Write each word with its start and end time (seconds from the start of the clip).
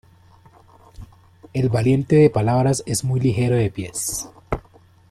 El 1.53 1.69
valiente 1.69 2.15
de 2.15 2.31
palabras 2.31 2.81
es 2.87 3.03
muy 3.03 3.19
ligero 3.19 3.55
de 3.55 3.69
pies. 3.69 4.27